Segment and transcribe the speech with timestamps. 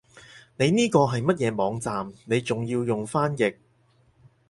[0.57, 3.55] 你呢個係乜嘢網站你仲要用翻譯